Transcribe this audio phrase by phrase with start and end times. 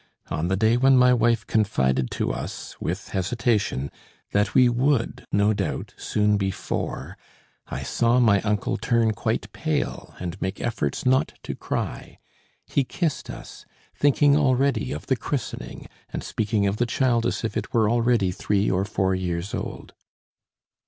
[0.31, 3.91] On the day when my wife confided to us with hesitation,
[4.31, 7.19] that we would no doubt soon be four,
[7.67, 12.17] I saw my uncle turn quite pale, and make efforts not to cry.
[12.65, 17.55] He kissed us, thinking already of the christening, and speaking of the child as if
[17.55, 19.93] it were already three or four years old.